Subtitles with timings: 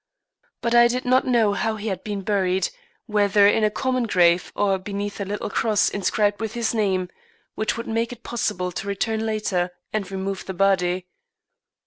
[0.61, 2.69] But I did not know how he had been buried,
[3.05, 7.09] whether in a common grave, or beneath a little cross inscribed with his name,
[7.53, 11.05] which would make it possible to return later and remove the body.